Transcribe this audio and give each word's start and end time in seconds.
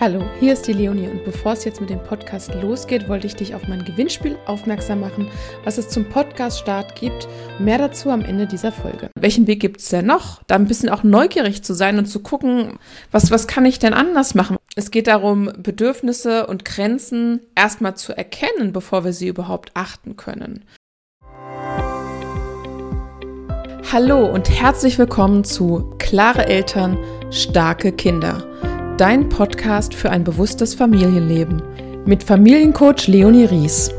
Hallo, 0.00 0.22
hier 0.38 0.52
ist 0.52 0.68
die 0.68 0.74
Leonie 0.74 1.08
und 1.08 1.24
bevor 1.24 1.54
es 1.54 1.64
jetzt 1.64 1.80
mit 1.80 1.90
dem 1.90 2.00
Podcast 2.00 2.54
losgeht, 2.54 3.08
wollte 3.08 3.26
ich 3.26 3.34
dich 3.34 3.56
auf 3.56 3.66
mein 3.66 3.84
Gewinnspiel 3.84 4.38
aufmerksam 4.46 5.00
machen, 5.00 5.28
was 5.64 5.76
es 5.76 5.88
zum 5.88 6.04
Podcast-Start 6.04 6.94
gibt. 6.94 7.26
Mehr 7.58 7.78
dazu 7.78 8.10
am 8.10 8.24
Ende 8.24 8.46
dieser 8.46 8.70
Folge. 8.70 9.10
Welchen 9.18 9.48
Weg 9.48 9.58
gibt 9.58 9.80
es 9.80 9.88
denn 9.88 10.06
noch? 10.06 10.40
Da 10.46 10.54
ein 10.54 10.68
bisschen 10.68 10.88
auch 10.88 11.02
neugierig 11.02 11.64
zu 11.64 11.74
sein 11.74 11.98
und 11.98 12.06
zu 12.06 12.20
gucken, 12.20 12.78
was, 13.10 13.32
was 13.32 13.48
kann 13.48 13.66
ich 13.66 13.80
denn 13.80 13.92
anders 13.92 14.36
machen? 14.36 14.56
Es 14.76 14.92
geht 14.92 15.08
darum, 15.08 15.50
Bedürfnisse 15.58 16.46
und 16.46 16.64
Grenzen 16.64 17.40
erstmal 17.56 17.96
zu 17.96 18.16
erkennen, 18.16 18.72
bevor 18.72 19.04
wir 19.04 19.12
sie 19.12 19.26
überhaupt 19.26 19.72
achten 19.74 20.14
können. 20.14 20.64
Hallo 23.90 24.26
und 24.26 24.48
herzlich 24.48 24.96
willkommen 24.96 25.42
zu 25.42 25.92
Klare 25.98 26.46
Eltern, 26.46 26.98
starke 27.32 27.90
Kinder 27.90 28.47
dein 28.98 29.28
Podcast 29.28 29.94
für 29.94 30.10
ein 30.10 30.24
bewusstes 30.24 30.74
Familienleben 30.74 31.62
mit 32.04 32.24
Familiencoach 32.24 33.06
Leonie 33.06 33.44
Ries. 33.44 33.92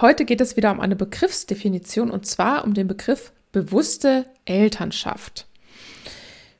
Heute 0.00 0.24
geht 0.24 0.40
es 0.40 0.56
wieder 0.56 0.72
um 0.72 0.80
eine 0.80 0.96
Begriffsdefinition 0.96 2.10
und 2.10 2.26
zwar 2.26 2.64
um 2.64 2.74
den 2.74 2.88
Begriff 2.88 3.32
bewusste 3.52 4.26
Elternschaft. 4.46 5.46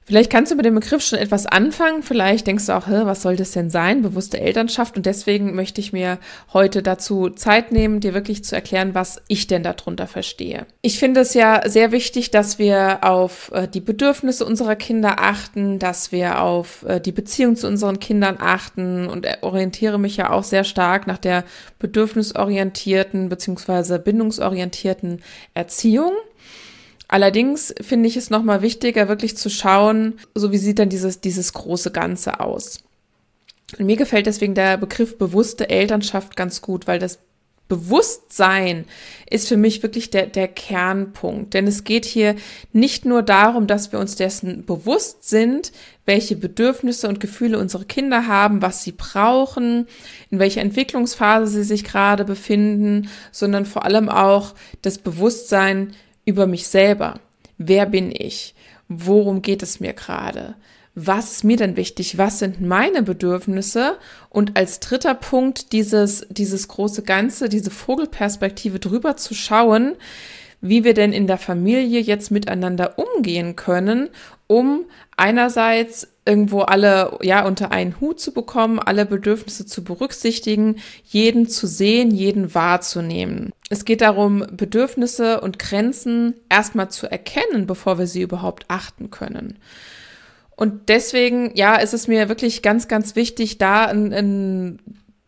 Vielleicht 0.05 0.31
kannst 0.31 0.51
du 0.51 0.57
mit 0.57 0.65
dem 0.65 0.75
Begriff 0.75 1.03
schon 1.03 1.19
etwas 1.21 1.47
anfangen. 1.47 2.03
Vielleicht 2.03 2.47
denkst 2.47 2.67
du 2.67 2.73
auch, 2.73 2.89
was 2.89 3.23
soll 3.23 3.37
das 3.37 3.53
denn 3.53 3.71
sein? 3.71 4.03
Bewusste 4.03 4.41
Elternschaft. 4.41 4.97
Und 4.97 5.07
deswegen 5.07 5.55
möchte 5.55 5.81
ich 5.81 5.93
mir 5.93 6.19
heute 6.53 6.83
dazu 6.83 7.31
Zeit 7.31 7.71
nehmen, 7.71 8.01
dir 8.01 8.13
wirklich 8.13 8.45
zu 8.45 8.57
erklären, 8.57 8.95
was 8.95 9.23
ich 9.29 9.47
denn 9.47 9.63
darunter 9.63 10.09
verstehe. 10.09 10.67
Ich 10.83 10.99
finde 10.99 11.21
es 11.21 11.35
ja 11.35 11.69
sehr 11.69 11.93
wichtig, 11.93 12.33
dass 12.33 12.59
wir 12.59 13.05
auf 13.05 13.53
äh, 13.55 13.69
die 13.69 13.81
Bedürfnisse 13.81 14.45
unserer 14.45 14.75
Kinder 14.75 15.21
achten, 15.21 15.79
dass 15.79 16.11
wir 16.11 16.43
auf 16.43 16.85
äh, 16.85 17.01
die 17.01 17.13
Beziehung 17.13 17.55
zu 17.55 17.69
unseren 17.69 18.01
Kindern 18.01 18.39
achten 18.41 19.09
und 19.09 19.27
orientiere 19.43 20.01
mich 20.01 20.17
ja 20.17 20.31
auch 20.31 20.45
sehr 20.45 20.65
stark 20.65 21.07
nach 21.07 21.19
der 21.19 21.45
bedürfnisorientierten 21.79 23.29
bzw. 23.29 23.99
bindungsorientierten 23.99 25.23
Erziehung. 25.55 26.13
Allerdings 27.13 27.75
finde 27.79 28.09
ich 28.09 28.17
es 28.17 28.31
nochmal 28.31 28.63
wichtiger, 28.63 29.07
wirklich 29.07 29.37
zu 29.37 29.51
schauen, 29.51 30.15
so 30.35 30.51
wie 30.51 30.57
sieht 30.57 30.79
dann 30.79 30.89
dieses, 30.89 31.21
dieses 31.21 31.53
große 31.53 31.91
Ganze 31.91 32.41
aus. 32.41 32.79
Und 33.79 33.85
mir 33.85 33.97
gefällt 33.97 34.25
deswegen 34.25 34.55
der 34.55 34.79
Begriff 34.79 35.19
bewusste 35.19 35.69
Elternschaft 35.69 36.37
ganz 36.37 36.63
gut, 36.63 36.87
weil 36.87 36.99
das 36.99 37.19
Bewusstsein 37.69 38.87
ist 39.29 39.47
für 39.47 39.59
mich 39.59 39.83
wirklich 39.83 40.09
der, 40.09 40.27
der 40.27 40.49
Kernpunkt. 40.49 41.53
Denn 41.53 41.67
es 41.67 41.85
geht 41.85 42.07
hier 42.07 42.35
nicht 42.73 43.05
nur 43.05 43.23
darum, 43.23 43.67
dass 43.67 43.93
wir 43.93 43.99
uns 43.99 44.17
dessen 44.17 44.65
bewusst 44.65 45.29
sind, 45.29 45.71
welche 46.07 46.37
Bedürfnisse 46.37 47.09
und 47.09 47.21
Gefühle 47.21 47.59
unsere 47.59 47.85
Kinder 47.85 48.27
haben, 48.27 48.63
was 48.63 48.85
sie 48.85 48.93
brauchen, 48.93 49.87
in 50.31 50.39
welcher 50.39 50.63
Entwicklungsphase 50.63 51.47
sie 51.47 51.65
sich 51.65 51.85
gerade 51.85 52.25
befinden, 52.25 53.11
sondern 53.33 53.67
vor 53.67 53.85
allem 53.85 54.09
auch 54.09 54.55
das 54.81 54.97
Bewusstsein, 54.97 55.93
über 56.25 56.47
mich 56.47 56.67
selber. 56.67 57.21
Wer 57.59 57.87
bin 57.87 58.13
ich? 58.13 58.55
Worum 58.89 59.43
geht 59.43 59.63
es 59.63 59.81
mir 59.81 59.93
gerade? 59.93 60.55
Was 60.95 61.33
ist 61.33 61.45
mir 61.45 61.57
denn 61.57 61.77
wichtig? 61.77 62.19
Was 62.19 62.39
sind 62.39 62.61
meine 62.61 63.03
Bedürfnisse? 63.03 63.97
Und 64.29 64.57
als 64.57 64.81
dritter 64.81 65.15
Punkt 65.15 65.73
dieses, 65.73 66.27
dieses 66.29 66.69
große 66.69 67.03
Ganze, 67.03 67.49
diese 67.49 67.71
Vogelperspektive 67.71 68.79
drüber 68.79 69.17
zu 69.17 69.35
schauen, 69.35 69.97
wie 70.61 70.85
wir 70.85 70.95
denn 70.95 71.13
in 71.13 71.27
der 71.27 71.39
Familie 71.39 72.01
jetzt 72.01 72.31
miteinander 72.31 72.99
umgehen 72.99 73.57
können, 73.57 74.11
um 74.47 74.85
einerseits 75.17 76.12
irgendwo 76.25 76.61
alle 76.61 77.19
ja 77.23 77.45
unter 77.45 77.73
einen 77.73 78.01
Hut 78.01 78.21
zu 78.21 78.33
bekommen, 78.33 78.79
alle 78.79 79.07
Bedürfnisse 79.07 79.67
zu 79.67 79.83
berücksichtigen, 79.83 80.77
jeden 81.05 81.49
zu 81.49 81.67
sehen, 81.67 82.13
jeden 82.13 82.55
wahrzunehmen. 82.55 83.51
Es 83.71 83.85
geht 83.85 84.03
darum, 84.03 84.47
Bedürfnisse 84.53 85.41
und 85.41 85.59
Grenzen 85.59 86.35
erstmal 86.49 86.91
zu 86.91 87.11
erkennen, 87.11 87.67
bevor 87.67 87.99
wir 87.99 88.07
sie 88.07 88.23
überhaupt 88.23 88.67
achten 88.69 89.11
können. 89.11 89.59
Und 90.55 90.89
deswegen, 90.89 91.51
ja, 91.57 91.77
ist 91.77 91.95
es 91.95 92.07
mir 92.07 92.29
wirklich 92.29 92.63
ganz, 92.63 92.87
ganz 92.87 93.17
wichtig, 93.17 93.59
da 93.59 93.87
ein, 93.87 94.13
ein 94.13 94.79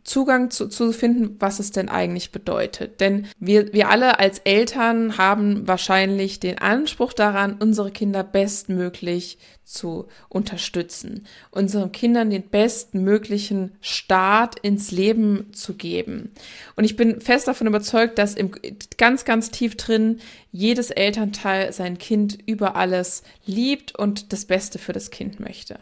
Zugang 0.05 0.51
zu, 0.51 0.69
zu 0.69 0.93
finden, 0.93 1.37
was 1.41 1.59
es 1.59 1.71
denn 1.71 1.89
eigentlich 1.89 2.31
bedeutet. 2.31 3.01
Denn 3.01 3.27
wir, 3.39 3.73
wir 3.73 3.89
alle 3.89 4.19
als 4.19 4.39
Eltern 4.41 5.17
haben 5.17 5.67
wahrscheinlich 5.67 6.41
den 6.41 6.59
Anspruch 6.59 7.15
daran, 7.15 7.57
unsere 7.59 7.91
Kinder 7.91 8.23
bestmöglich 8.23 9.39
zu 9.65 10.07
unterstützen, 10.29 11.27
unseren 11.51 11.91
Kindern 11.91 12.29
den 12.29 12.49
bestmöglichen 12.51 13.73
Start 13.81 14.59
ins 14.61 14.91
Leben 14.91 15.53
zu 15.55 15.73
geben. 15.73 16.33
Und 16.77 16.85
ich 16.85 16.97
bin 16.97 17.23
fest 17.23 17.49
davon 17.49 17.67
überzeugt, 17.67 18.19
dass 18.19 18.35
im, 18.35 18.51
ganz, 18.99 19.25
ganz 19.25 19.51
tief 19.51 19.77
drin 19.77 20.21
jedes 20.53 20.91
Elternteil 20.91 21.73
sein 21.73 21.97
Kind 21.97 22.39
über 22.45 22.77
alles 22.77 23.23
liebt 23.47 23.99
und 23.99 24.35
das 24.35 24.45
Beste 24.45 24.79
für 24.79 24.93
das 24.93 25.11
Kind 25.11 25.41
möchte. 25.41 25.79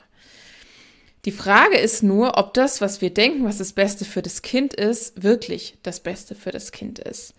Die 1.25 1.33
Frage 1.33 1.79
ist 1.79 2.03
nur, 2.03 2.37
ob 2.37 2.53
das, 2.55 2.81
was 2.81 3.01
wir 3.01 3.15
denken, 3.15 3.45
was 3.45 3.59
das 3.59 3.73
Beste 3.73 4.05
für 4.05 4.23
das 4.23 4.43
Kind 4.43 4.75
ist, 4.75 5.23
wirklich 5.23 5.79
das 5.83 6.01
Beste 6.01 6.35
für 6.35 6.51
das 6.51 6.73
Kind 6.73 6.99
ist. 6.99 7.35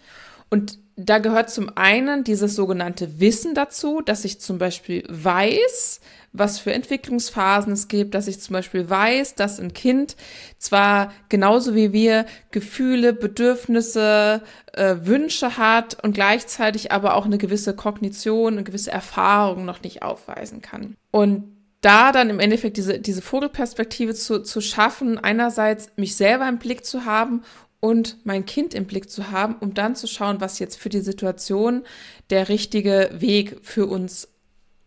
Und 0.49 0.79
da 0.95 1.17
gehört 1.17 1.49
zum 1.49 1.75
einen 1.75 2.23
dieses 2.23 2.55
sogenannte 2.55 3.19
Wissen 3.19 3.55
dazu, 3.55 4.01
dass 4.01 4.23
ich 4.23 4.39
zum 4.39 4.59
Beispiel 4.59 5.03
weiß, 5.09 5.99
was 6.31 6.59
für 6.59 6.71
Entwicklungsphasen 6.71 7.73
es 7.73 7.87
gibt, 7.87 8.13
dass 8.13 8.27
ich 8.27 8.39
zum 8.39 8.53
Beispiel 8.53 8.89
weiß, 8.89 9.35
dass 9.35 9.59
ein 9.59 9.73
Kind 9.73 10.15
zwar 10.59 11.11
genauso 11.29 11.75
wie 11.75 11.91
wir 11.91 12.25
Gefühle, 12.51 13.13
Bedürfnisse, 13.13 14.43
äh, 14.73 14.95
Wünsche 15.01 15.57
hat 15.57 16.03
und 16.03 16.13
gleichzeitig 16.13 16.91
aber 16.91 17.15
auch 17.15 17.25
eine 17.25 17.39
gewisse 17.39 17.75
Kognition, 17.75 18.53
eine 18.53 18.63
gewisse 18.63 18.91
Erfahrung 18.91 19.65
noch 19.65 19.81
nicht 19.81 20.03
aufweisen 20.03 20.61
kann. 20.61 20.95
Und 21.11 21.52
da 21.83 22.11
dann 22.11 22.29
im 22.29 22.39
Endeffekt 22.39 22.77
diese, 22.77 22.99
diese 22.99 23.21
Vogelperspektive 23.21 24.15
zu, 24.15 24.41
zu 24.41 24.61
schaffen, 24.61 25.17
einerseits 25.17 25.89
mich 25.97 26.15
selber 26.15 26.47
im 26.47 26.57
Blick 26.57 26.85
zu 26.85 27.05
haben 27.05 27.43
und 27.79 28.17
mein 28.23 28.45
Kind 28.45 28.73
im 28.73 28.85
Blick 28.85 29.09
zu 29.09 29.31
haben, 29.31 29.55
um 29.59 29.73
dann 29.73 29.95
zu 29.95 30.07
schauen, 30.07 30.39
was 30.39 30.59
jetzt 30.59 30.79
für 30.79 30.89
die 30.89 31.01
Situation 31.01 31.83
der 32.29 32.47
richtige 32.47 33.09
Weg 33.13 33.57
für 33.61 33.85
uns 33.87 34.29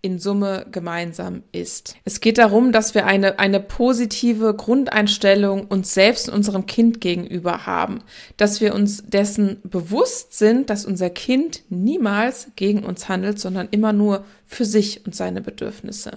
in 0.00 0.18
Summe 0.18 0.66
gemeinsam 0.70 1.42
ist. 1.52 1.96
Es 2.04 2.20
geht 2.20 2.38
darum, 2.38 2.72
dass 2.72 2.94
wir 2.94 3.06
eine, 3.06 3.38
eine 3.38 3.60
positive 3.60 4.54
Grundeinstellung 4.54 5.66
uns 5.66 5.92
selbst 5.92 6.28
und 6.28 6.34
unserem 6.36 6.64
Kind 6.64 7.00
gegenüber 7.00 7.66
haben, 7.66 8.02
dass 8.36 8.60
wir 8.60 8.74
uns 8.74 9.02
dessen 9.04 9.60
bewusst 9.64 10.38
sind, 10.38 10.70
dass 10.70 10.86
unser 10.86 11.10
Kind 11.10 11.62
niemals 11.68 12.52
gegen 12.56 12.84
uns 12.84 13.08
handelt, 13.08 13.38
sondern 13.38 13.68
immer 13.70 13.92
nur 13.92 14.24
für 14.46 14.64
sich 14.64 15.04
und 15.04 15.14
seine 15.14 15.42
Bedürfnisse 15.42 16.12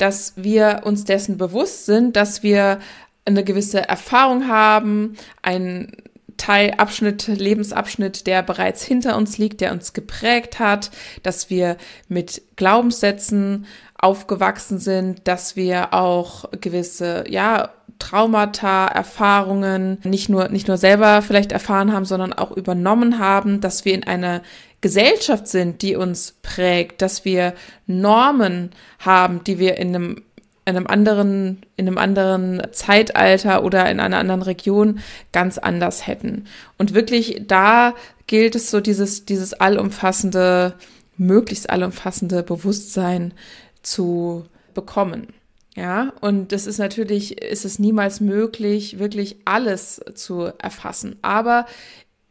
dass 0.00 0.34
wir 0.36 0.82
uns 0.84 1.04
dessen 1.04 1.36
bewusst 1.36 1.86
sind, 1.86 2.16
dass 2.16 2.42
wir 2.42 2.80
eine 3.24 3.44
gewisse 3.44 3.86
Erfahrung 3.86 4.48
haben, 4.48 5.16
ein 5.42 5.92
Teilabschnitt, 6.36 7.26
Lebensabschnitt, 7.26 8.26
der 8.26 8.42
bereits 8.42 8.82
hinter 8.82 9.16
uns 9.16 9.36
liegt, 9.36 9.60
der 9.60 9.72
uns 9.72 9.92
geprägt 9.92 10.58
hat, 10.58 10.90
dass 11.22 11.50
wir 11.50 11.76
mit 12.08 12.40
Glaubenssätzen 12.56 13.66
aufgewachsen 13.98 14.78
sind, 14.78 15.28
dass 15.28 15.54
wir 15.54 15.92
auch 15.92 16.50
gewisse, 16.60 17.24
ja, 17.28 17.70
Traumata, 18.00 18.88
Erfahrungen 18.88 19.98
nicht 20.02 20.28
nur, 20.28 20.48
nicht 20.48 20.66
nur 20.66 20.76
selber 20.76 21.22
vielleicht 21.22 21.52
erfahren 21.52 21.92
haben, 21.92 22.04
sondern 22.04 22.32
auch 22.32 22.50
übernommen 22.50 23.20
haben, 23.20 23.60
dass 23.60 23.84
wir 23.84 23.94
in 23.94 24.04
einer 24.04 24.42
Gesellschaft 24.80 25.46
sind, 25.46 25.82
die 25.82 25.94
uns 25.94 26.34
prägt, 26.42 27.02
dass 27.02 27.24
wir 27.24 27.54
Normen 27.86 28.70
haben, 28.98 29.44
die 29.44 29.60
wir 29.60 29.76
in 29.76 29.94
einem 29.94 30.22
in 30.66 30.76
einem 30.76 30.86
anderen, 30.86 31.62
in 31.76 31.88
einem 31.88 31.98
anderen 31.98 32.62
Zeitalter 32.72 33.64
oder 33.64 33.90
in 33.90 33.98
einer 33.98 34.18
anderen 34.18 34.42
Region 34.42 35.00
ganz 35.32 35.58
anders 35.58 36.06
hätten. 36.06 36.44
Und 36.78 36.94
wirklich 36.94 37.42
da 37.46 37.94
gilt 38.26 38.54
es 38.54 38.70
so 38.70 38.80
dieses, 38.80 39.24
dieses 39.24 39.54
allumfassende, 39.54 40.74
möglichst 41.16 41.70
allumfassende 41.70 42.42
Bewusstsein 42.42 43.34
zu 43.82 44.44
bekommen. 44.74 45.28
Ja, 45.76 46.12
und 46.20 46.52
das 46.52 46.66
ist 46.66 46.78
natürlich, 46.78 47.40
ist 47.40 47.64
es 47.64 47.78
niemals 47.78 48.20
möglich, 48.20 48.98
wirklich 48.98 49.36
alles 49.44 50.00
zu 50.14 50.52
erfassen. 50.58 51.16
Aber 51.22 51.66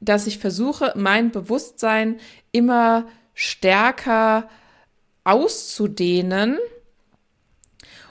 dass 0.02 0.28
ich 0.28 0.40
versuche, 0.40 0.94
mein 0.96 1.32
Bewusstsein 1.32 2.20
immer 2.52 3.08
stärker 3.34 4.50
auszudehnen. 5.24 6.58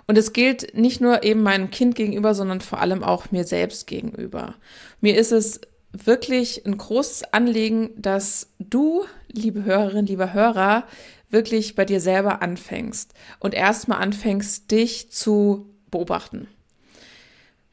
Und 0.06 0.16
es 0.16 0.32
gilt 0.32 0.74
nicht 0.74 1.00
nur 1.00 1.22
eben 1.22 1.42
meinem 1.42 1.70
Kind 1.70 1.94
gegenüber, 1.94 2.34
sondern 2.34 2.60
vor 2.60 2.80
allem 2.80 3.02
auch 3.02 3.30
mir 3.30 3.44
selbst 3.44 3.86
gegenüber. 3.86 4.54
Mir 5.00 5.16
ist 5.16 5.32
es 5.32 5.60
wirklich 5.92 6.64
ein 6.64 6.76
großes 6.76 7.32
Anliegen, 7.32 7.90
dass 7.96 8.50
du, 8.58 9.04
liebe 9.30 9.64
Hörerin, 9.64 10.06
lieber 10.06 10.32
Hörer, 10.32 10.84
wirklich 11.30 11.74
bei 11.74 11.84
dir 11.84 12.00
selber 12.00 12.42
anfängst 12.42 13.14
und 13.38 13.54
erstmal 13.54 14.00
anfängst, 14.00 14.70
dich 14.70 15.10
zu 15.10 15.70
beobachten. 15.90 16.48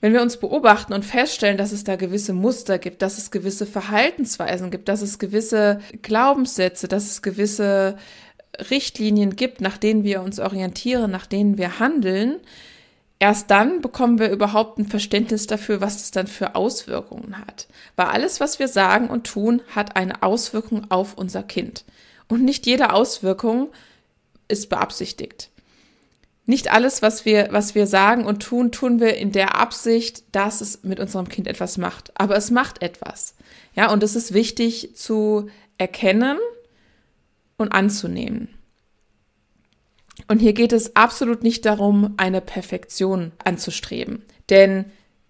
Wenn 0.02 0.14
wir 0.14 0.22
uns 0.22 0.38
beobachten 0.38 0.94
und 0.94 1.04
feststellen, 1.04 1.58
dass 1.58 1.72
es 1.72 1.84
da 1.84 1.96
gewisse 1.96 2.34
Muster 2.34 2.78
gibt, 2.78 3.02
dass 3.02 3.18
es 3.18 3.32
gewisse 3.32 3.66
Verhaltensweisen 3.66 4.70
gibt, 4.70 4.88
dass 4.88 5.02
es 5.02 5.18
gewisse 5.18 5.80
Glaubenssätze, 6.02 6.88
dass 6.88 7.06
es 7.06 7.22
gewisse 7.22 7.98
Richtlinien 8.70 9.36
gibt, 9.36 9.62
nach 9.62 9.78
denen 9.78 10.04
wir 10.04 10.22
uns 10.22 10.40
orientieren, 10.40 11.12
nach 11.12 11.26
denen 11.26 11.58
wir 11.58 11.80
handeln, 11.80 12.38
erst 13.20 13.50
dann 13.50 13.82
bekommen 13.82 14.20
wir 14.20 14.30
überhaupt 14.30 14.78
ein 14.78 14.86
Verständnis 14.86 15.48
dafür, 15.48 15.82
was 15.82 15.98
das 15.98 16.12
dann 16.12 16.28
für 16.28 16.56
Auswirkungen 16.56 17.40
hat. 17.40 17.68
Weil 17.96 18.08
alles, 18.08 18.40
was 18.40 18.60
wir 18.60 18.68
sagen 18.68 19.08
und 19.08 19.26
tun, 19.26 19.62
hat 19.74 19.96
eine 19.96 20.22
Auswirkung 20.24 20.92
auf 20.92 21.18
unser 21.18 21.44
Kind. 21.44 21.86
Und 22.28 22.44
nicht 22.44 22.66
jede 22.66 22.94
Auswirkung 22.94 23.70
ist 24.48 24.70
beabsichtigt. 24.70 25.50
Nicht 26.48 26.72
alles, 26.72 27.02
was 27.02 27.26
wir, 27.26 27.48
was 27.52 27.74
wir 27.74 27.88
sagen 27.88 28.26
und 28.26 28.44
tun, 28.44 28.72
tun 28.72 29.00
wir 29.00 29.18
in 29.18 29.32
der 29.32 29.56
Absicht, 29.56 30.24
dass 30.32 30.62
es 30.62 30.84
mit 30.84 31.00
unserem 31.00 31.28
Kind 31.28 31.48
etwas 31.48 31.78
macht. 31.78 32.12
Aber 32.20 32.36
es 32.36 32.52
macht 32.52 32.84
etwas. 32.84 33.36
Ja, 33.76 33.92
und 33.92 34.04
es 34.04 34.16
ist 34.16 34.34
wichtig 34.34 34.96
zu 34.96 35.50
erkennen 35.78 36.38
und 37.58 37.72
anzunehmen. 37.72 38.50
Und 40.28 40.40
hier 40.40 40.54
geht 40.54 40.72
es 40.72 40.96
absolut 40.96 41.44
nicht 41.44 41.66
darum, 41.66 42.14
eine 42.18 42.42
Perfektion 42.42 43.32
anzustreben. 43.44 44.24
Denn 44.50 44.86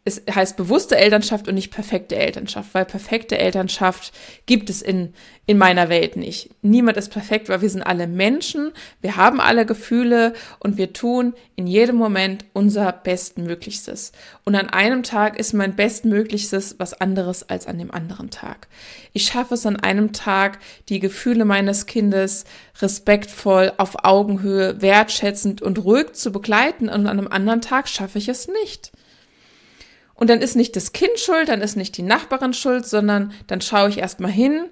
es 0.08 0.22
heißt 0.34 0.56
bewusste 0.56 0.98
Elternschaft 0.98 1.48
und 1.48 1.56
nicht 1.56 1.74
perfekte 1.74 2.16
Elternschaft, 2.16 2.76
weil 2.76 2.86
perfekte 2.86 3.40
Elternschaft 3.40 4.14
gibt 4.46 4.70
es 4.70 4.84
in, 4.84 5.16
in 5.48 5.58
meiner 5.58 5.90
Welt 5.90 6.16
nicht. 6.16 6.52
Niemand 6.62 6.96
ist 6.98 7.10
perfekt, 7.10 7.50
weil 7.50 7.64
wir 7.64 7.72
sind 7.72 7.82
alle 7.82 8.06
Menschen, 8.06 8.72
wir 9.02 9.16
haben 9.16 9.42
alle 9.42 9.66
Gefühle 9.66 10.34
und 10.60 10.78
wir 10.78 10.94
tun 10.94 11.34
in 11.56 11.66
jedem 11.66 11.96
Moment 11.96 12.46
unser 12.54 12.92
Bestmöglichstes. 12.92 14.12
Und 14.44 14.54
an 14.54 14.70
einem 14.70 15.02
Tag 15.02 15.40
ist 15.40 15.54
mein 15.54 15.76
Bestmöglichstes 15.76 16.76
was 16.78 16.94
anderes 16.94 17.50
als 17.50 17.66
an 17.66 17.80
dem 17.80 17.90
anderen 17.90 18.30
Tag. 18.30 18.68
Ich 19.12 19.26
schaffe 19.26 19.56
es 19.56 19.66
an 19.66 19.76
einem 19.76 20.14
Tag, 20.14 20.60
die 20.88 21.00
Gefühle 21.00 21.46
meines 21.46 21.88
Kindes 21.88 22.46
respektvoll, 22.80 23.74
auf 23.78 24.06
Augenhöhe, 24.06 24.84
wertschätzend 24.84 25.64
und 25.64 25.84
ruhig 25.84 26.14
zu 26.14 26.32
begleiten 26.32 26.90
und 26.90 27.08
an 27.08 27.18
einem 27.18 27.28
anderen 27.28 27.62
Tag 27.62 27.90
schaffe 27.90 28.20
ich 28.20 28.30
es 28.30 28.48
nicht. 28.48 28.92
Und 30.16 30.30
dann 30.30 30.42
ist 30.42 30.56
nicht 30.56 30.76
das 30.76 30.94
Kind 30.94 31.20
schuld, 31.20 31.50
dann 31.50 31.62
ist 31.62 31.76
nicht 31.76 31.98
die 31.98 32.02
Nachbarin 32.02 32.54
schuld, 32.54 32.86
sondern 32.86 33.34
dann 33.48 33.62
schaue 33.62 33.90
ich 33.90 33.98
erstmal 33.98 34.32
hin, 34.32 34.70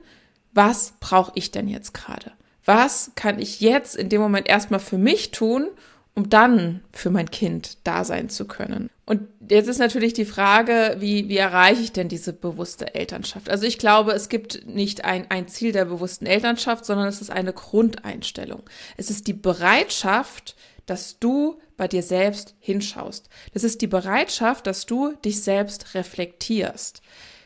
was 0.53 0.93
brauche 0.99 1.33
ich 1.35 1.51
denn 1.51 1.67
jetzt 1.67 1.93
gerade? 1.93 2.31
Was 2.65 3.11
kann 3.15 3.39
ich 3.39 3.59
jetzt 3.59 3.95
in 3.95 4.09
dem 4.09 4.21
Moment 4.21 4.47
erstmal 4.47 4.79
für 4.79 4.97
mich 4.97 5.31
tun, 5.31 5.67
um 6.15 6.29
dann 6.29 6.81
für 6.93 7.09
mein 7.09 7.29
Kind 7.29 7.77
da 7.83 8.05
sein 8.05 8.29
zu 8.29 8.45
können? 8.45 8.89
Und 9.05 9.27
jetzt 9.49 9.67
ist 9.67 9.79
natürlich 9.79 10.13
die 10.13 10.23
Frage, 10.23 10.95
wie, 10.99 11.27
wie 11.27 11.37
erreiche 11.37 11.81
ich 11.81 11.91
denn 11.91 12.07
diese 12.07 12.31
bewusste 12.31 12.95
Elternschaft? 12.95 13.49
Also 13.49 13.65
ich 13.65 13.77
glaube, 13.77 14.13
es 14.13 14.29
gibt 14.29 14.65
nicht 14.65 15.03
ein, 15.03 15.29
ein 15.29 15.49
Ziel 15.49 15.73
der 15.73 15.85
bewussten 15.85 16.25
Elternschaft, 16.25 16.85
sondern 16.85 17.07
es 17.07 17.19
ist 17.19 17.29
eine 17.29 17.51
Grundeinstellung. 17.51 18.63
Es 18.95 19.09
ist 19.09 19.27
die 19.27 19.33
Bereitschaft, 19.33 20.55
dass 20.85 21.19
du 21.19 21.59
bei 21.77 21.87
dir 21.87 22.03
selbst 22.03 22.55
hinschaust. 22.59 23.29
Das 23.53 23.63
ist 23.63 23.81
die 23.81 23.87
Bereitschaft, 23.87 24.67
dass 24.67 24.85
du 24.85 25.13
dich 25.25 25.41
selbst 25.41 25.93
reflektierst. 25.95 27.01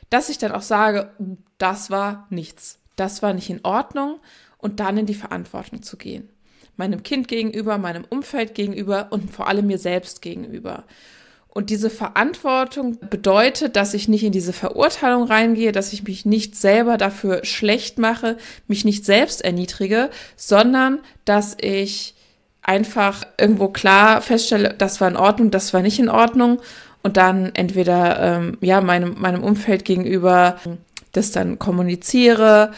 Dass 0.09 0.29
ich 0.29 0.37
dann 0.37 0.51
auch 0.51 0.61
sage, 0.61 1.11
das 1.57 1.89
war 1.89 2.27
nichts, 2.29 2.79
das 2.95 3.21
war 3.21 3.33
nicht 3.33 3.49
in 3.49 3.63
Ordnung 3.63 4.19
und 4.57 4.79
dann 4.79 4.97
in 4.97 5.05
die 5.05 5.13
Verantwortung 5.13 5.81
zu 5.81 5.97
gehen. 5.97 6.29
Meinem 6.75 7.03
Kind 7.03 7.27
gegenüber, 7.27 7.77
meinem 7.77 8.05
Umfeld 8.09 8.53
gegenüber 8.53 9.07
und 9.11 9.31
vor 9.31 9.47
allem 9.47 9.67
mir 9.67 9.79
selbst 9.79 10.21
gegenüber. 10.21 10.85
Und 11.57 11.71
diese 11.71 11.89
Verantwortung 11.89 12.99
bedeutet, 13.09 13.75
dass 13.75 13.95
ich 13.95 14.07
nicht 14.07 14.23
in 14.23 14.31
diese 14.31 14.53
Verurteilung 14.53 15.23
reingehe, 15.23 15.71
dass 15.71 15.91
ich 15.91 16.03
mich 16.03 16.23
nicht 16.23 16.55
selber 16.55 16.97
dafür 16.97 17.43
schlecht 17.45 17.97
mache, 17.97 18.37
mich 18.67 18.85
nicht 18.85 19.05
selbst 19.05 19.41
erniedrige, 19.41 20.11
sondern 20.35 20.99
dass 21.25 21.57
ich 21.59 22.13
einfach 22.67 23.23
irgendwo 23.39 23.69
klar 23.69 24.21
feststelle, 24.21 24.75
das 24.77 25.01
war 25.01 25.07
in 25.07 25.17
Ordnung, 25.17 25.49
das 25.49 25.73
war 25.73 25.81
nicht 25.81 25.97
in 25.97 26.09
Ordnung 26.09 26.59
und 27.01 27.17
dann 27.17 27.51
entweder 27.55 28.19
ähm, 28.19 28.57
ja 28.61 28.81
meinem 28.81 29.15
meinem 29.17 29.43
Umfeld 29.43 29.85
gegenüber 29.85 30.59
das 31.13 31.31
dann 31.31 31.57
kommuniziere 31.57 32.71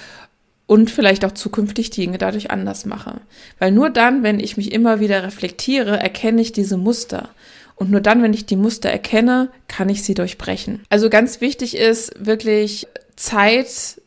und 0.68 0.92
vielleicht 0.92 1.26
auch 1.26 1.32
zukünftig 1.32 1.90
Dinge 1.90 2.20
dadurch 2.20 2.52
anders 2.52 2.86
mache. 2.86 3.22
Weil 3.58 3.72
nur 3.72 3.90
dann, 3.90 4.22
wenn 4.22 4.40
ich 4.40 4.56
mich 4.56 4.72
immer 4.72 5.00
wieder 5.00 5.24
reflektiere, 5.24 6.00
erkenne 6.00 6.42
ich 6.42 6.52
diese 6.52 6.78
Muster. 6.78 7.30
Und 7.76 7.90
nur 7.90 8.02
dann, 8.02 8.22
wenn 8.22 8.34
ich 8.34 8.46
die 8.46 8.56
Muster 8.56 8.90
erkenne, 8.90 9.50
kann 9.68 9.90
ich 9.90 10.04
sie 10.04 10.14
durchbrechen. 10.14 10.84
Also 10.90 11.10
ganz 11.10 11.42
wichtig 11.42 11.76
ist 11.76 12.14
wirklich 12.20 12.88
Zeit 13.16 14.00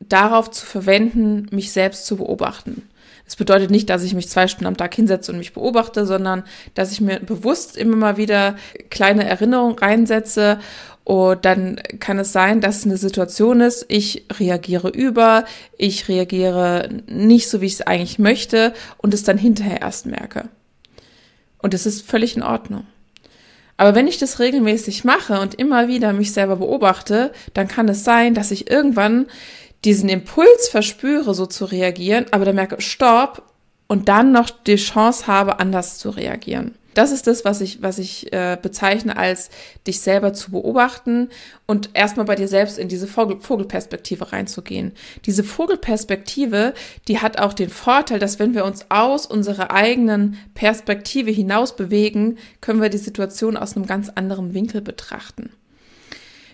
darauf 0.00 0.50
zu 0.50 0.66
verwenden, 0.66 1.46
mich 1.50 1.72
selbst 1.72 2.04
zu 2.04 2.16
beobachten. 2.16 2.82
Das 3.32 3.38
bedeutet 3.38 3.70
nicht, 3.70 3.88
dass 3.88 4.02
ich 4.02 4.12
mich 4.12 4.28
zwei 4.28 4.46
Stunden 4.46 4.66
am 4.66 4.76
Tag 4.76 4.94
hinsetze 4.94 5.32
und 5.32 5.38
mich 5.38 5.54
beobachte, 5.54 6.04
sondern 6.04 6.44
dass 6.74 6.92
ich 6.92 7.00
mir 7.00 7.18
bewusst 7.18 7.78
immer 7.78 7.96
mal 7.96 8.18
wieder 8.18 8.56
kleine 8.90 9.24
Erinnerungen 9.24 9.78
reinsetze 9.78 10.58
und 11.04 11.42
dann 11.46 11.80
kann 11.98 12.18
es 12.18 12.30
sein, 12.30 12.60
dass 12.60 12.80
es 12.80 12.84
eine 12.84 12.98
Situation 12.98 13.62
ist, 13.62 13.86
ich 13.88 14.26
reagiere 14.38 14.90
über, 14.90 15.46
ich 15.78 16.10
reagiere 16.10 16.90
nicht 17.06 17.48
so, 17.48 17.62
wie 17.62 17.66
ich 17.66 17.72
es 17.72 17.80
eigentlich 17.80 18.18
möchte 18.18 18.74
und 18.98 19.14
es 19.14 19.24
dann 19.24 19.38
hinterher 19.38 19.80
erst 19.80 20.04
merke. 20.04 20.50
Und 21.56 21.72
es 21.72 21.86
ist 21.86 22.06
völlig 22.06 22.36
in 22.36 22.42
Ordnung. 22.42 22.84
Aber 23.78 23.94
wenn 23.94 24.08
ich 24.08 24.18
das 24.18 24.40
regelmäßig 24.40 25.04
mache 25.04 25.40
und 25.40 25.54
immer 25.54 25.88
wieder 25.88 26.12
mich 26.12 26.32
selber 26.32 26.56
beobachte, 26.56 27.32
dann 27.54 27.66
kann 27.66 27.88
es 27.88 28.04
sein, 28.04 28.34
dass 28.34 28.50
ich 28.50 28.70
irgendwann 28.70 29.26
diesen 29.84 30.08
Impuls 30.08 30.68
verspüre, 30.68 31.34
so 31.34 31.46
zu 31.46 31.64
reagieren, 31.64 32.26
aber 32.30 32.44
dann 32.44 32.54
merke, 32.54 32.80
stopp, 32.80 33.42
und 33.88 34.08
dann 34.08 34.32
noch 34.32 34.48
die 34.48 34.76
Chance 34.76 35.26
habe, 35.26 35.60
anders 35.60 35.98
zu 35.98 36.08
reagieren. 36.08 36.76
Das 36.94 37.12
ist 37.12 37.26
das, 37.26 37.44
was 37.44 37.60
ich, 37.60 37.82
was 37.82 37.98
ich 37.98 38.32
äh, 38.32 38.56
bezeichne 38.60 39.16
als 39.18 39.50
dich 39.86 40.00
selber 40.00 40.32
zu 40.32 40.50
beobachten 40.50 41.28
und 41.66 41.90
erstmal 41.92 42.24
bei 42.24 42.34
dir 42.34 42.48
selbst 42.48 42.78
in 42.78 42.88
diese 42.88 43.06
Vogel 43.06 43.40
Vogelperspektive 43.40 44.32
reinzugehen. 44.32 44.92
Diese 45.26 45.44
Vogelperspektive, 45.44 46.72
die 47.08 47.18
hat 47.18 47.38
auch 47.38 47.52
den 47.52 47.68
Vorteil, 47.68 48.18
dass 48.18 48.38
wenn 48.38 48.54
wir 48.54 48.64
uns 48.64 48.86
aus 48.90 49.26
unserer 49.26 49.70
eigenen 49.70 50.38
Perspektive 50.54 51.30
hinaus 51.30 51.76
bewegen, 51.76 52.38
können 52.62 52.80
wir 52.80 52.88
die 52.88 52.98
Situation 52.98 53.58
aus 53.58 53.76
einem 53.76 53.86
ganz 53.86 54.10
anderen 54.14 54.54
Winkel 54.54 54.80
betrachten. 54.80 55.50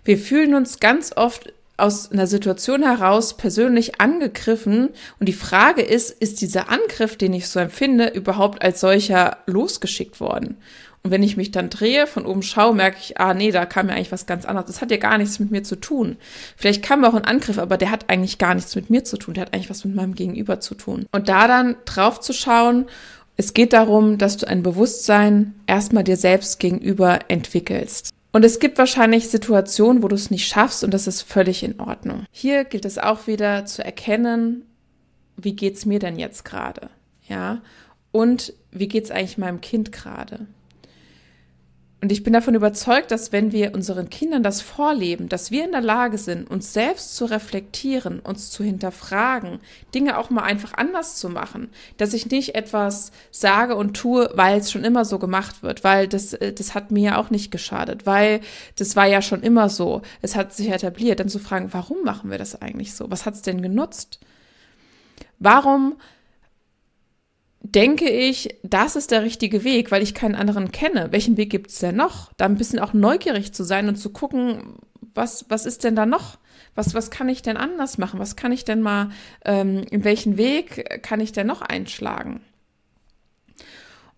Wir 0.05 0.19
fühlen 0.19 0.55
uns 0.55 0.81
ganz 0.81 1.13
oft 1.17 1.53
aus 1.79 2.11
einer 2.13 2.27
Situation 2.27 2.83
heraus 2.83 3.37
persönlich 3.37 4.01
angegriffen 4.01 4.91
und 5.19 5.29
die 5.29 5.33
Frage 5.33 5.83
ist, 5.83 6.11
ist 6.11 6.41
dieser 6.41 6.69
Angriff, 6.69 7.17
den 7.17 7.33
ich 7.33 7.49
so 7.49 7.61
empfinde, 7.61 8.09
überhaupt 8.09 8.63
als 8.63 8.81
solcher 8.81 9.39
losgeschickt 9.47 10.21
worden? 10.21 10.59
Und 11.03 11.13
wenn 11.13 11.23
ich 11.23 11.37
mich 11.37 11.53
dann 11.53 11.71
drehe, 11.71 12.07
von 12.07 12.27
oben 12.27 12.43
schaue, 12.43 12.75
merke 12.75 12.99
ich, 13.01 13.21
ah 13.21 13.33
nee, 13.33 13.53
da 13.53 13.65
kam 13.67 13.87
mir 13.87 13.93
eigentlich 13.95 14.13
was 14.13 14.27
ganz 14.27 14.45
anderes. 14.45 14.67
Das 14.67 14.83
hat 14.83 14.91
ja 14.91 14.97
gar 14.97 15.17
nichts 15.17 15.39
mit 15.39 15.51
mir 15.51 15.63
zu 15.63 15.77
tun. 15.77 16.17
Vielleicht 16.57 16.83
kam 16.83 17.05
auch 17.05 17.15
ein 17.15 17.25
Angriff, 17.25 17.59
aber 17.59 17.77
der 17.77 17.91
hat 17.91 18.11
eigentlich 18.11 18.39
gar 18.39 18.55
nichts 18.55 18.75
mit 18.75 18.91
mir 18.91 19.05
zu 19.05 19.17
tun. 19.17 19.35
Der 19.35 19.43
hat 19.43 19.55
eigentlich 19.55 19.71
was 19.71 19.85
mit 19.85 19.95
meinem 19.95 20.15
Gegenüber 20.15 20.61
zu 20.61 20.75
tun. 20.75 21.07
Und 21.13 21.29
da 21.29 21.47
dann 21.47 21.77
drauf 21.85 22.21
zu 22.21 22.33
schauen, 22.33 22.87
es 23.37 23.55
geht 23.55 23.73
darum, 23.73 24.19
dass 24.19 24.37
du 24.37 24.49
ein 24.49 24.65
Bewusstsein 24.65 25.55
erstmal 25.69 26.03
dir 26.03 26.17
selbst 26.17 26.59
gegenüber 26.59 27.21
entwickelst. 27.29 28.11
Und 28.33 28.45
es 28.45 28.59
gibt 28.59 28.79
wahrscheinlich 28.79 29.29
Situationen, 29.29 30.03
wo 30.03 30.09
du 30.09 30.15
es 30.15 30.31
nicht 30.31 30.47
schaffst 30.47 30.85
und 30.85 30.93
das 30.93 31.07
ist 31.07 31.23
völlig 31.23 31.63
in 31.63 31.81
Ordnung. 31.81 32.27
Hier 32.31 32.65
gilt 32.65 32.85
es 32.85 32.99
auch 32.99 33.27
wieder 33.27 33.65
zu 33.65 33.85
erkennen, 33.85 34.67
wie 35.37 35.55
geht's 35.55 35.87
mir 35.87 35.99
denn 35.99 36.19
jetzt 36.19 36.45
gerade? 36.45 36.91
Ja? 37.27 37.63
Und 38.13 38.53
wie 38.71 38.89
geht's 38.89 39.11
eigentlich 39.11 39.39
meinem 39.39 39.61
Kind 39.61 39.93
gerade? 39.93 40.47
Und 42.01 42.13
ich 42.13 42.23
bin 42.23 42.33
davon 42.33 42.55
überzeugt, 42.55 43.11
dass 43.11 43.33
wenn 43.33 43.51
wir 43.51 43.75
unseren 43.75 44.09
Kindern 44.09 44.45
das 44.45 44.61
vorleben, 44.61 45.29
dass 45.29 45.51
wir 45.51 45.65
in 45.65 45.73
der 45.73 45.81
Lage 45.81 46.17
sind, 46.17 46.49
uns 46.49 46.73
selbst 46.73 47.17
zu 47.17 47.25
reflektieren, 47.25 48.21
uns 48.21 48.51
zu 48.51 48.63
hinterfragen, 48.63 49.59
Dinge 49.93 50.17
auch 50.17 50.31
mal 50.31 50.45
einfach 50.45 50.75
anders 50.75 51.17
zu 51.17 51.29
machen, 51.29 51.71
dass 51.97 52.15
ich 52.15 52.31
nicht 52.31 52.55
etwas 52.55 53.11
sage 53.33 53.75
und 53.75 53.97
tue, 53.97 54.31
weil 54.35 54.61
es 54.61 54.71
schon 54.71 54.85
immer 54.85 55.05
so 55.05 55.19
gemacht 55.19 55.65
wird, 55.65 55.83
weil 55.83 56.07
das, 56.07 56.35
äh, 56.35 56.53
das 56.53 56.77
hat 56.77 56.93
mir 56.93 57.03
ja 57.03 57.17
auch 57.17 57.31
nicht 57.31 57.51
geschadet, 57.51 58.07
weil 58.07 58.43
das 58.77 58.95
war 58.95 59.07
ja 59.07 59.21
schon 59.21 59.43
immer 59.43 59.69
so, 59.69 60.03
es 60.23 60.37
hat 60.37 60.55
sich 60.55 60.71
etabliert, 60.71 61.19
dann 61.19 61.29
zu 61.29 61.41
fragen, 61.41 61.73
warum 61.73 62.05
machen 62.05 62.31
wir 62.31 62.39
das 62.39 62.63
eigentlich 62.63 62.95
so? 62.95 63.11
Was 63.11 63.27
hat 63.27 63.35
es 63.35 63.43
denn 63.43 63.61
genutzt? 63.61 64.21
Warum 65.41 65.97
denke 67.61 68.09
ich, 68.09 68.57
das 68.63 68.97
ist 68.97 69.11
der 69.11 69.23
richtige 69.23 69.65
Weg, 69.65 69.91
weil 69.91 70.03
ich 70.03 70.15
keinen 70.15 70.35
anderen 70.35 70.71
kenne. 70.71 71.09
Welchen 71.11 71.37
Weg 71.37 71.51
gibt 71.51 71.71
es 71.71 71.79
denn 71.79 71.97
noch? 71.97 72.33
Da 72.37 72.45
ein 72.45 72.57
bisschen 72.57 72.79
auch 72.79 72.93
neugierig 72.93 73.53
zu 73.53 73.65
sein 73.65 73.89
und 73.89 73.97
zu 73.97 74.11
gucken, 74.11 74.77
was, 75.15 75.47
was 75.49 75.67
ist 75.67 75.85
denn 75.85 75.97
da 75.97 76.07
noch? 76.07 76.39
Was, 76.75 76.95
was 76.95 77.11
kann 77.11 77.29
ich 77.29 77.43
denn 77.43 77.57
anders 77.57 77.99
machen? 77.99 78.21
Was 78.21 78.37
kann 78.37 78.53
ich 78.53 78.65
denn 78.65 78.81
mal, 78.81 79.11
ähm, 79.45 79.85
in 79.91 80.05
welchen 80.05 80.37
Weg 80.37 81.03
kann 81.03 81.21
ich 81.21 81.33
denn 81.33 81.47
noch 81.47 81.61
einschlagen? 81.61 82.41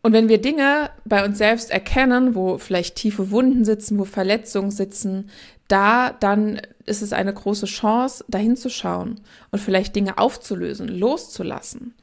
Und 0.03 0.13
wenn 0.13 0.29
wir 0.29 0.41
Dinge 0.41 0.91
bei 1.05 1.25
uns 1.25 1.39
selbst 1.39 1.71
erkennen, 1.71 2.35
wo 2.35 2.59
vielleicht 2.59 2.97
tiefe 2.97 3.31
Wunden 3.31 3.65
sitzen, 3.65 3.99
wo 3.99 4.05
Verletzungen 4.05 4.71
sitzen, 4.71 5.31
da 5.69 6.11
dann 6.11 6.61
ist 6.87 7.03
es 7.03 7.13
eine 7.13 7.33
große 7.33 7.67
Chance, 7.67 8.25
dahin 8.29 8.57
zu 8.57 8.71
schauen 8.71 9.21
und 9.51 9.61
vielleicht 9.61 9.95
Dinge 9.95 10.19
aufzulösen, 10.19 10.89
loszulassen, 10.89 11.95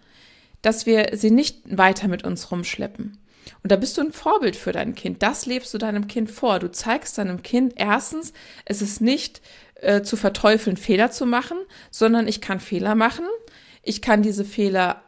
dass 0.61 0.85
wir 0.85 1.11
sie 1.13 1.31
nicht 1.31 1.77
weiter 1.77 2.07
mit 2.07 2.23
uns 2.23 2.51
rumschleppen. 2.51 3.17
Und 3.63 3.71
da 3.71 3.75
bist 3.75 3.97
du 3.97 4.01
ein 4.01 4.11
Vorbild 4.11 4.55
für 4.55 4.71
dein 4.71 4.95
Kind. 4.95 5.23
Das 5.23 5.45
lebst 5.45 5.73
du 5.73 5.77
deinem 5.77 6.07
Kind 6.07 6.29
vor. 6.29 6.59
Du 6.59 6.71
zeigst 6.71 7.17
deinem 7.17 7.43
Kind 7.43 7.73
erstens, 7.75 8.33
es 8.65 8.81
ist 8.81 9.01
nicht 9.01 9.41
äh, 9.75 10.01
zu 10.01 10.17
verteufeln, 10.17 10.77
Fehler 10.77 11.11
zu 11.11 11.25
machen, 11.25 11.57
sondern 11.91 12.27
ich 12.27 12.41
kann 12.41 12.59
Fehler 12.59 12.95
machen. 12.95 13.25
Ich 13.83 14.01
kann 14.01 14.21
diese 14.21 14.45
Fehler 14.45 15.03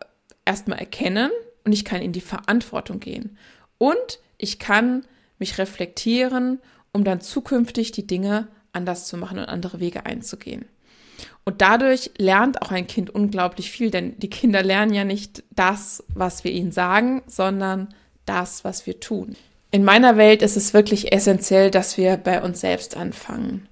erstmal 0.45 0.79
erkennen 0.79 1.31
und 1.65 1.73
ich 1.73 1.85
kann 1.85 2.01
in 2.01 2.13
die 2.13 2.21
Verantwortung 2.21 2.99
gehen. 2.99 3.37
Und 3.77 4.19
ich 4.37 4.59
kann 4.59 5.05
mich 5.37 5.57
reflektieren, 5.57 6.59
um 6.91 7.03
dann 7.03 7.21
zukünftig 7.21 7.91
die 7.91 8.07
Dinge 8.07 8.47
anders 8.71 9.07
zu 9.07 9.17
machen 9.17 9.39
und 9.39 9.45
andere 9.45 9.79
Wege 9.79 10.05
einzugehen. 10.05 10.65
Und 11.49 11.61
dadurch 11.61 12.11
lernt 12.19 12.61
auch 12.61 12.69
ein 12.69 12.85
Kind 12.85 13.09
unglaublich 13.09 13.71
viel, 13.71 13.89
denn 13.89 14.13
die 14.19 14.29
Kinder 14.29 14.61
lernen 14.61 14.93
ja 14.93 15.03
nicht 15.03 15.41
das, 15.49 16.03
was 16.13 16.43
wir 16.43 16.51
ihnen 16.51 16.71
sagen, 16.71 17.23
sondern 17.25 17.87
das, 18.27 18.63
was 18.63 18.85
wir 18.85 18.99
tun. 18.99 19.35
In 19.71 19.83
meiner 19.83 20.15
Welt 20.15 20.43
ist 20.43 20.57
es 20.57 20.75
wirklich 20.75 21.11
essentiell, 21.11 21.71
dass 21.71 21.97
wir 21.97 22.17
bei 22.17 22.43
uns 22.43 22.59
selbst 22.59 22.95
anfangen. 22.95 23.67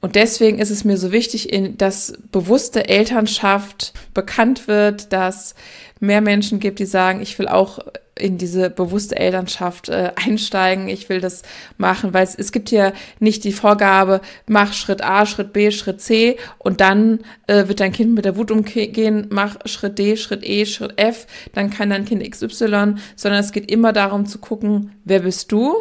Und 0.00 0.16
deswegen 0.16 0.58
ist 0.58 0.70
es 0.70 0.82
mir 0.82 0.96
so 0.96 1.12
wichtig, 1.12 1.48
dass 1.76 2.14
bewusste 2.32 2.88
Elternschaft 2.88 3.92
bekannt 4.12 4.66
wird, 4.66 5.12
dass 5.12 5.54
mehr 6.00 6.22
Menschen 6.22 6.58
gibt, 6.58 6.80
die 6.80 6.84
sagen, 6.84 7.22
ich 7.22 7.38
will 7.38 7.46
auch 7.46 7.78
in 8.20 8.38
diese 8.38 8.70
bewusste 8.70 9.16
Elternschaft 9.16 9.88
äh, 9.88 10.12
einsteigen, 10.16 10.88
ich 10.88 11.08
will 11.08 11.20
das 11.20 11.42
machen, 11.78 12.12
weil 12.12 12.24
es, 12.24 12.34
es 12.34 12.52
gibt 12.52 12.68
hier 12.68 12.92
nicht 13.18 13.44
die 13.44 13.52
Vorgabe, 13.52 14.20
mach 14.46 14.72
Schritt 14.72 15.02
A, 15.02 15.26
Schritt 15.26 15.52
B, 15.52 15.70
Schritt 15.70 16.00
C 16.00 16.36
und 16.58 16.80
dann 16.80 17.20
äh, 17.46 17.68
wird 17.68 17.80
dein 17.80 17.92
Kind 17.92 18.14
mit 18.14 18.24
der 18.24 18.36
Wut 18.36 18.50
umgehen, 18.50 19.26
mach 19.30 19.56
Schritt 19.64 19.98
D, 19.98 20.16
Schritt 20.16 20.44
E, 20.44 20.66
Schritt 20.66 20.98
F, 20.98 21.26
dann 21.52 21.70
kann 21.70 21.90
dein 21.90 22.04
Kind 22.04 22.28
XY, 22.28 22.94
sondern 23.16 23.40
es 23.40 23.52
geht 23.52 23.70
immer 23.70 23.92
darum 23.92 24.26
zu 24.26 24.38
gucken, 24.38 24.92
wer 25.04 25.20
bist 25.20 25.52
du, 25.52 25.74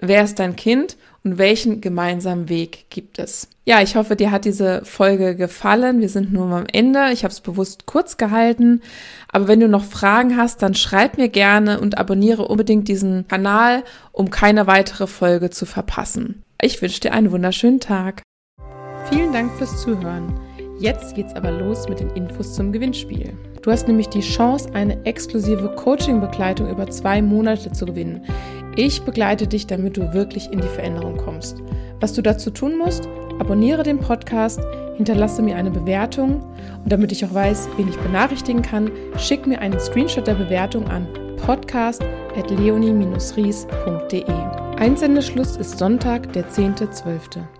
wer 0.00 0.24
ist 0.24 0.38
dein 0.38 0.56
Kind 0.56 0.96
und 1.24 1.38
welchen 1.38 1.80
gemeinsamen 1.80 2.48
Weg 2.48 2.86
gibt 2.90 3.18
es. 3.18 3.48
Ja, 3.68 3.82
ich 3.82 3.96
hoffe, 3.96 4.16
dir 4.16 4.30
hat 4.30 4.46
diese 4.46 4.82
Folge 4.86 5.36
gefallen. 5.36 6.00
Wir 6.00 6.08
sind 6.08 6.32
nur 6.32 6.46
am 6.46 6.64
Ende. 6.72 7.10
Ich 7.12 7.22
habe 7.22 7.32
es 7.32 7.42
bewusst 7.42 7.84
kurz 7.84 8.16
gehalten. 8.16 8.80
Aber 9.30 9.46
wenn 9.46 9.60
du 9.60 9.68
noch 9.68 9.84
Fragen 9.84 10.38
hast, 10.38 10.62
dann 10.62 10.74
schreib 10.74 11.18
mir 11.18 11.28
gerne 11.28 11.78
und 11.78 11.98
abonniere 11.98 12.48
unbedingt 12.48 12.88
diesen 12.88 13.28
Kanal, 13.28 13.84
um 14.10 14.30
keine 14.30 14.66
weitere 14.66 15.06
Folge 15.06 15.50
zu 15.50 15.66
verpassen. 15.66 16.44
Ich 16.62 16.80
wünsche 16.80 17.00
dir 17.00 17.12
einen 17.12 17.30
wunderschönen 17.30 17.78
Tag. 17.78 18.22
Vielen 19.10 19.34
Dank 19.34 19.52
fürs 19.58 19.82
Zuhören. 19.82 20.32
Jetzt 20.80 21.14
geht's 21.14 21.34
aber 21.34 21.50
los 21.50 21.90
mit 21.90 22.00
den 22.00 22.08
Infos 22.12 22.54
zum 22.54 22.72
Gewinnspiel. 22.72 23.36
Du 23.60 23.70
hast 23.70 23.86
nämlich 23.86 24.08
die 24.08 24.20
Chance, 24.20 24.70
eine 24.72 25.04
exklusive 25.04 25.74
Coaching-Begleitung 25.76 26.70
über 26.70 26.88
zwei 26.88 27.20
Monate 27.20 27.70
zu 27.72 27.84
gewinnen. 27.84 28.22
Ich 28.80 29.02
begleite 29.02 29.48
dich, 29.48 29.66
damit 29.66 29.96
du 29.96 30.14
wirklich 30.14 30.52
in 30.52 30.60
die 30.60 30.68
Veränderung 30.68 31.16
kommst. 31.16 31.64
Was 31.98 32.12
du 32.12 32.22
dazu 32.22 32.52
tun 32.52 32.78
musst, 32.78 33.08
abonniere 33.40 33.82
den 33.82 33.98
Podcast, 33.98 34.60
hinterlasse 34.96 35.42
mir 35.42 35.56
eine 35.56 35.72
Bewertung 35.72 36.44
und 36.84 36.92
damit 36.92 37.10
ich 37.10 37.24
auch 37.24 37.34
weiß, 37.34 37.70
wen 37.76 37.88
ich 37.88 37.98
benachrichtigen 37.98 38.62
kann, 38.62 38.92
schick 39.16 39.48
mir 39.48 39.60
einen 39.60 39.80
Screenshot 39.80 40.28
der 40.28 40.34
Bewertung 40.34 40.86
an 40.86 41.08
podcast.leonie-ries.de. 41.44 44.32
Einsendeschluss 44.76 45.56
ist 45.56 45.76
Sonntag, 45.76 46.32
der 46.32 46.48
10.12. 46.48 47.57